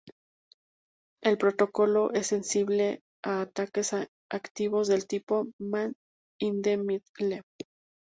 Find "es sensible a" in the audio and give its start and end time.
2.11-3.41